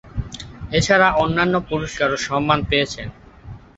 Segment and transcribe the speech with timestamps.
[0.71, 3.07] এছাড়া অন্যান্য পুরস্কার ও সম্মান পেয়েছেন।